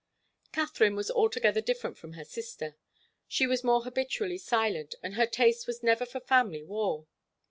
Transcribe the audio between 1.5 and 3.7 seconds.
different from her sister. She was